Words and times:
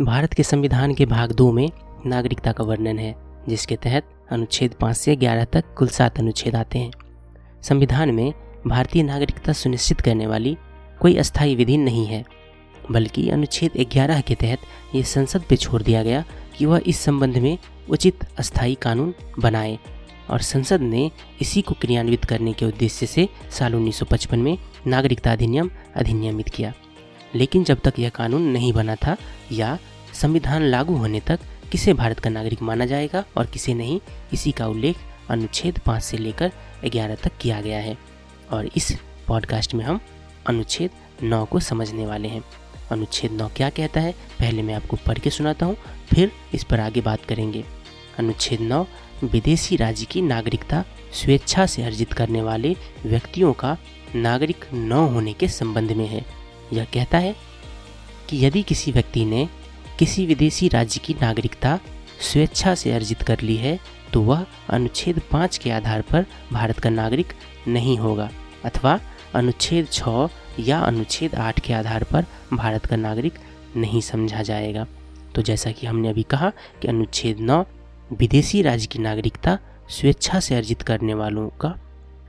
भारत 0.00 0.34
के 0.34 0.42
संविधान 0.42 0.94
के 0.94 1.06
भाग 1.06 1.32
दो 1.32 1.52
में 1.52 1.70
नागरिकता 2.06 2.52
का 2.52 2.64
वर्णन 2.64 2.98
है, 2.98 3.14
जिसके 3.48 3.76
तहत 3.76 4.04
अनुच्छेद 4.30 4.74
पाँच 4.80 4.96
से 4.96 5.16
ग्यारह 5.16 5.44
तक 5.44 5.64
कुल 5.78 5.88
सात 5.88 6.18
अनुच्छेद 6.18 6.54
आते 6.56 6.78
हैं। 6.78 6.90
संविधान 7.62 8.10
में 8.10 8.32
भारतीय 8.66 9.02
नागरिकता 9.02 9.52
सुनिश्चित 9.52 10.00
करने 10.00 10.26
वाली 10.26 10.56
कोई 11.00 11.16
अस्थायी 11.16 11.54
विधि 11.54 11.76
नहीं 11.76 12.06
है, 12.06 12.24
बल्कि 12.90 13.28
अनुच्छेद 13.30 13.76
11 13.92 14.20
के 14.20 14.34
तहत 14.34 14.58
ये 14.94 15.02
संसद 15.02 15.42
पे 15.42 15.56
छोड़ 15.56 15.82
दिया 15.82 16.02
गया 16.02 16.24
कि 16.58 16.66
वह 16.66 16.82
इस 16.86 17.00
संबंध 17.00 17.38
में 17.38 17.58
उचित 17.90 18.24
अस्थायी 18.38 18.74
कानून 18.74 19.14
बनाए 19.38 19.78
और 20.30 20.40
संसद 20.40 20.80
ने 20.80 21.10
इसी 21.40 21.62
को 21.62 21.74
क्रियान्वित 21.74 22.24
करने 22.24 22.52
के 22.52 22.66
उद्देश्य 22.66 23.06
से 23.06 23.28
साल 23.50 23.74
1955 23.74 24.36
में 24.36 24.58
नागरिकता 24.86 25.32
अधिनियम 25.32 25.70
अधिनियमित 25.96 26.48
किया। 26.48 26.72
लेकिन 27.34 27.64
जब 27.64 27.80
तक 27.80 27.98
यह 27.98 28.08
कानून 28.08 28.42
नहीं 28.42 28.72
बना 28.72 28.94
था 28.94 29.16
या 29.52 29.78
संविधान 30.14 30.62
लागू 30.62 30.96
होने 30.96 31.20
तक, 31.20 31.40
किसे 31.72 31.92
भारत 31.92 32.18
का 32.18 32.30
नागरिक 32.30 32.62
माना 32.62 32.86
जाएगा 32.86 33.24
और 33.36 33.46
किसे 33.46 33.74
नहीं, 33.74 34.00
इसी 34.32 34.52
का 34.52 34.66
उल्लेख 34.66 34.96
अनुच्छेद 35.30 35.78
पाँच 35.78 36.02
से 36.02 36.18
लेकर 36.18 36.52
ग्यारह 36.84 37.14
तक 37.14 37.32
किया 37.40 37.60
गया 37.60 37.78
है। 37.78 37.98
और 38.52 38.70
इस 38.76 38.98
पॉडकास्ट 39.28 39.74
में 39.74 39.84
हम 39.84 40.00
अनुच्छेद 40.46 40.90
नौ 41.22 41.44
को 41.44 41.60
समझने 41.60 42.06
वाले 42.06 42.28
हैं। 42.28 42.42
अनुच्छेद 42.90 43.32
नौ 43.32 43.48
क्या 43.48 43.70
कहता 43.70 44.00
है, 44.00 44.12
पहले 44.12 44.62
मैं 44.62 44.74
आपको 44.74 44.96
पढ़ 44.96 45.18
के 45.18 45.30
सुनाता 45.30 45.66
हूँ, 45.66 45.76
फिर 46.14 46.32
इस 46.54 46.64
पर 46.64 46.80
आगे 46.80 47.00
बात 47.00 47.24
करेंगे। 47.24 47.64
अनुच्छेद 48.18 48.60
नौ, 48.60 48.86
विदेशी 49.24 49.76
राज्य 49.76 50.04
की 50.04 50.22
नागरिकता 50.22 50.84
स्वेच्छा 51.12 51.66
से 51.66 51.82
अर्जित 51.82 52.12
करने 52.12 52.42
वाले 52.42 52.76
व्यक्तियों 53.06 53.52
का 53.52 53.76
नागरिक 54.16 54.64
न 54.74 54.92
होने 54.92 55.32
के 55.32 55.48
संबंध 55.48 55.92
में 55.92 56.06
है। 56.06 56.41
यह 56.72 56.84
कहता 56.84 57.18
है 57.18 57.34
कि 58.28 58.44
यदि 58.46 58.62
किसी 58.62 58.92
व्यक्ति 58.92 59.24
ने 59.24 59.48
किसी 59.98 60.26
विदेशी 60.26 60.68
राज्य 60.68 61.00
की 61.04 61.14
नागरिकता 61.20 61.78
स्वेच्छा 62.22 62.74
से 62.74 62.92
अर्जित 62.92 63.22
कर 63.22 63.40
ली 63.40 63.56
है 63.56 63.78
तो 64.12 64.20
वह 64.22 64.44
अनुच्छेद 64.68 65.20
पाँच 65.32 65.58
के 65.58 65.70
आधार 65.70 66.02
पर 66.02 66.24
भारत 66.52 66.78
का 66.78 66.90
नागरिक 66.90 67.32
नहीं 67.68 67.96
होगा, 67.98 68.28
अथवा 68.64 68.98
अनुच्छेद 69.34 69.88
छः 69.92 70.28
या 70.60 70.80
अनुच्छेद 70.80 71.34
आठ 71.34 71.60
के 71.60 71.72
आधार 71.72 72.04
पर 72.04 72.24
भारत 72.52 72.86
का 72.86 72.96
नागरिक 72.96 73.38
नहीं 73.76 74.00
समझा 74.00 74.42
जाएगा। 74.42 74.86
तो 75.34 75.42
जैसा 75.42 75.70
कि 75.70 75.86
हमने 75.86 76.08
अभी 76.08 76.22
कहा 76.22 76.50
कि 76.82 76.88
अनुच्छेद 76.88 77.40
नौ, 77.40 77.64
विदेशी 78.12 78.62
राज्य 78.62 78.86
की 78.86 78.98
नागरिकता 78.98 79.58
स्वेच्छा 79.90 80.40
से 80.40 80.54
अर्जित 80.54 80.82
करने 80.82 81.14
वालों 81.14 81.48
का, 81.60 81.74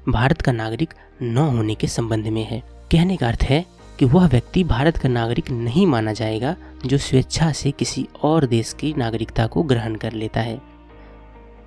भारत 0.10 0.42
का 0.42 0.52
नागरिक 0.52 0.94
न 1.22 1.38
होने 1.38 1.76
के 1.76 1.88
संबंध 1.90 2.28
में 2.28 2.44
है। 2.44 2.62
कहने 2.92 3.18
का 3.18 3.28
अर्थ 3.28 3.44
है 3.44 3.66
कि 4.00 4.06
वह 4.06 4.28
व्यक्ति 4.28 4.64
भारत 4.64 4.98
का 4.98 5.10
नागरिक 5.10 5.52
नहीं 5.52 5.88
माना 5.88 6.14
जाएगा, 6.14 6.56
जो 6.86 6.98
स्वेच्छा 6.98 7.52
से 7.52 7.72
किसी 7.72 8.08
और 8.24 8.46
देश 8.46 8.76
की 8.80 8.94
नागरिकता 8.94 9.48
को 9.48 9.64
ग्रहण 9.64 9.96
कर 9.96 10.14
लेता 10.14 10.42
है। 10.42 10.62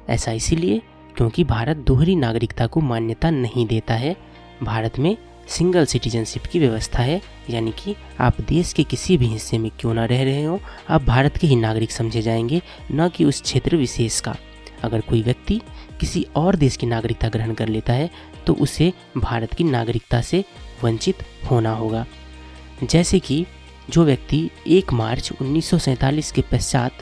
ऐसा 0.09 0.33
इसीलिए 0.33 0.83
क्योंकि 1.17 1.45
भारत 1.45 1.77
दोहरी 1.77 2.17
नागरिकता 2.17 2.67
को 2.67 2.81
मान्यता 2.81 3.31
नहीं 3.31 3.67
देता 3.67 3.95
है। 3.95 4.17
भारत 4.63 4.99
में 4.99 5.17
सिंगल 5.49 5.85
सिटीजनशिप 5.85 6.43
की 6.43 6.59
व्यवस्था 6.59 7.03
है, 7.03 7.23
यानी 7.51 7.71
कि 7.71 7.97
आप 8.21 8.41
देश 8.41 8.73
के 8.73 8.85
किसी 8.85 9.17
भी 9.17 9.27
हिस्से 9.27 9.59
में 9.59 9.71
क्यों 9.81 9.95
ना 9.95 10.05
रह 10.05 10.25
रहे 10.25 10.45
हो, 10.45 10.61
आप 10.91 11.03
भारत 11.03 11.37
के 11.37 11.47
ही 11.47 11.57
नागरिक 11.57 11.93
समझे 11.93 12.23
जाएँगे, 12.23 12.63
न 12.93 13.09
कि 13.09 13.25
उस 13.25 13.43
क्षेत्र 13.43 13.77
विशेष 13.77 14.21
का। 14.21 14.37
अगर 14.83 15.01
कोई 15.01 15.23
व्यक्ति 15.23 15.61
किसी 16.01 16.27
और 16.37 16.57
देश 16.57 16.77
की 16.77 16.87
नागरिकता 16.87 17.29
ग्रहण 17.29 17.55
कर 17.55 17.69
लेता 17.69 17.93
है 17.93 18.11
तो 18.47 18.55
उसे 18.55 18.93
भारत 19.17 19.55
की 19.55 19.65
नागरिकता 19.65 20.21
से 20.21 20.45
वंचित 20.83 21.25
होना 21.51 21.73
होगा। 21.73 22.05
जैसे 22.83 23.19
कि 23.19 23.45
जो 23.91 24.05
व्यक्ति 24.05 24.49
1 24.69 24.93
मार्च 24.93 25.33
उन्नीस 25.33 25.69
सौ 25.71 25.79
सैंतालीस 25.79 26.31
के 26.33 26.43
पश्चात 26.43 26.93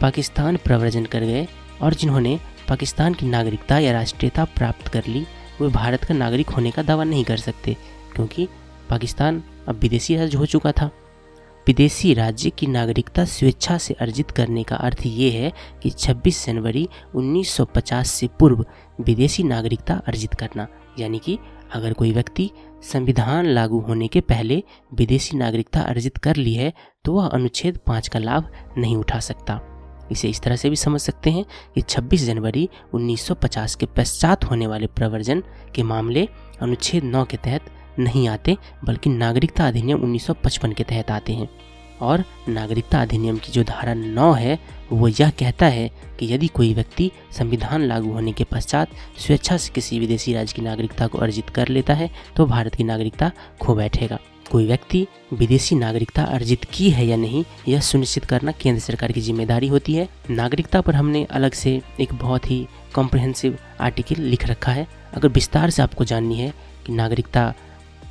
पाकिस्तान 0.00 0.56
प्रव्रजन 0.56 1.04
कर 1.04 1.20
गए 1.20 1.46
और 1.82 1.94
जिन्होंने 1.94 2.38
पाकिस्तान 2.68 3.14
की 3.14 3.26
नागरिकता 3.26 3.78
या 3.78 3.92
राष्ट्रीयता 3.92 4.44
प्राप्त 4.56 4.88
कर 4.88 5.06
ली, 5.06 5.26
वे 5.60 5.68
भारत 5.68 6.04
का 6.04 6.14
नागरिक 6.14 6.48
होने 6.48 6.70
का 6.70 6.82
दावा 6.82 7.04
नहीं 7.04 7.24
कर 7.24 7.36
सकते, 7.36 7.76
क्योंकि 8.14 8.48
पाकिस्तान 8.90 9.42
अब 9.68 9.78
विदेशी 9.78 10.16
राज्य 10.16 10.38
हो 10.38 10.46
चुका 10.46 10.72
था। 10.72 10.90
विदेशी 11.66 12.12
राज्य 12.14 12.50
की 12.50 12.66
नागरिकता 12.66 13.24
स्वेच्छा 13.24 13.76
से 13.78 13.94
अर्जित 13.94 14.30
करने 14.30 14.62
का 14.62 14.76
अर्थ 14.76 15.06
ये 15.06 15.30
है 15.30 15.52
कि 15.82 15.90
26 15.90 16.44
जनवरी 16.46 16.88
1950 17.16 18.04
से 18.04 18.28
पूर्व 18.40 18.64
विदेशी 19.00 19.42
नागरिकता 19.42 19.94
अर्जित 20.08 20.34
करना, 20.34 20.66
यानी 20.98 21.18
कि 21.18 21.38
अगर 21.74 21.92
कोई 21.92 22.12
व्यक्ति 22.12 22.50
संविधान 22.82 23.46
लागू 23.46 23.80
होने 23.80 24.08
के 24.08 24.20
पहले 24.20 24.62
विदेशी 24.94 25.36
नागरिकता 25.36 25.80
अर्जित 25.80 26.16
कर 26.18 26.36
ली 26.36 26.54
है 26.54 26.72
तो 27.04 27.12
वह 27.12 27.26
अनुच्छेद 27.26 27.78
पाँच 27.86 28.08
का 28.08 28.18
लाभ 28.18 28.50
नहीं 28.78 28.96
उठा 28.96 29.18
सकता। 29.20 29.60
इसे 30.12 30.28
इस 30.28 30.40
तरह 30.40 30.56
से 30.56 30.70
भी 30.70 30.76
समझ 30.76 31.00
सकते 31.00 31.30
हैं 31.30 31.44
कि 31.74 31.82
26 31.82 32.24
जनवरी 32.26 32.68
1950 32.94 33.74
के 33.74 33.86
पश्चात 33.86 34.44
होने 34.44 34.66
वाले 34.66 34.86
प्रवर्जन 34.86 35.42
के 35.74 35.82
मामले 35.82 36.28
अनुच्छेद 36.62 37.04
9 37.14 37.24
के 37.30 37.36
तहत 37.36 37.70
नहीं 37.98 38.28
आते, 38.28 38.56
बल्कि 38.84 39.10
नागरिकता 39.10 39.66
अधिनियम 39.68 40.02
1955 40.02 40.74
के 40.74 40.84
तहत 40.84 41.10
आते 41.10 41.32
हैं। 41.32 41.48
और 42.00 42.24
नागरिकता 42.48 43.00
अधिनियम 43.02 43.38
की 43.38 43.52
जो 43.52 43.62
धारा 43.64 43.94
नौ 43.94 44.32
है, 44.32 44.58
वो 44.92 45.08
यह 45.08 45.30
कहता 45.30 45.66
है 45.66 45.90
कि 46.18 46.32
यदि 46.32 46.46
कोई 46.46 46.72
व्यक्ति 46.74 47.10
संविधान 47.32 47.82
लागू 47.82 48.12
होने 48.12 48.32
के 48.32 48.44
पश्चात 48.44 48.90
स्वेच्छा 49.18 49.56
से 49.56 49.72
किसी 49.72 49.98
विदेशी 50.00 50.34
राज्य 50.34 50.54
की 50.56 50.62
नागरिकता 50.62 51.06
को 51.06 51.18
अर्जित 51.18 51.50
कर 51.50 51.68
लेता 51.68 51.94
है 51.94 52.10
तो 52.36 52.46
भारत 52.46 52.74
की 52.74 52.84
नागरिकता 52.84 53.30
खो 53.60 53.74
बैठेगा। 53.74 54.18
कोई 54.50 54.66
व्यक्ति 54.66 55.06
विदेशी 55.32 55.74
नागरिकता 55.74 56.22
अर्जित 56.24 56.64
की 56.64 56.90
है 56.90 57.06
या 57.06 57.16
नहीं, 57.16 57.44
यह 57.68 57.80
सुनिश्चित 57.80 58.24
करना 58.24 58.52
केंद्र 58.52 58.80
सरकार 58.80 59.12
की 59.12 59.20
ज़िम्मेदारी 59.20 59.68
होती 59.68 59.94
है। 59.94 60.08
नागरिकता 60.30 60.80
पर 60.80 60.94
हमने 60.94 61.24
अलग 61.24 61.52
से 61.52 61.80
एक 62.00 62.14
बहुत 62.14 62.50
ही 62.50 62.66
कॉम्प्रहेंसिव 62.94 63.58
आर्टिकल 63.80 64.22
लिख 64.22 64.46
रखा 64.46 64.72
है। 64.72 64.86
अगर 65.14 65.28
विस्तार 65.28 65.70
से 65.70 65.82
आपको 65.82 66.04
जाननी 66.04 66.38
है 66.38 66.52
कि 66.86 66.92
नागरिकता 66.92 67.52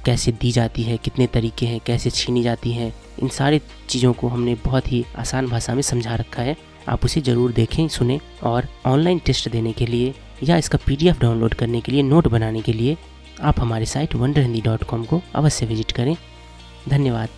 कैसे 0.09 0.31
दी 0.31 0.51
जाती 0.51 0.83
है, 0.83 0.97
कितने 0.97 1.27
तरीके 1.27 1.65
हैं, 1.65 1.79
कैसे 1.85 2.09
छीनी 2.09 2.43
जाती 2.43 2.71
हैं, 2.71 2.93
इन 3.23 3.27
सारी 3.29 3.61
चीज़ों 3.89 4.13
को 4.13 4.27
हमने 4.27 4.55
बहुत 4.55 4.91
ही 4.91 5.05
आसान 5.17 5.47
भाषा 5.47 5.73
में 5.73 5.81
समझा 5.81 6.15
रखा 6.15 6.41
है। 6.41 6.55
आप 6.89 7.05
उसे 7.05 7.21
ज़रूर 7.21 7.51
देखें, 7.51 7.87
सुने 7.87 8.19
और 8.43 8.67
ऑनलाइन 8.85 9.19
टेस्ट 9.19 9.49
देने 9.49 9.73
के 9.73 9.85
लिए 9.85 10.13
या 10.43 10.57
इसका 10.57 10.77
पीडीएफ 10.87 11.19
डाउनलोड 11.19 11.53
करने 11.53 11.81
के 11.81 11.91
लिए, 11.91 12.03
नोट 12.03 12.27
बनाने 12.27 12.61
के 12.61 12.73
लिए 12.73 12.97
आप 13.41 13.59
हमारे 13.59 13.85
साइट 13.85 14.15
वंडर 14.15 14.77
को 14.87 15.21
अवश्य 15.35 15.65
विज़िट 15.65 15.91
करें। 15.91 16.15
धन्यवाद। 16.89 17.29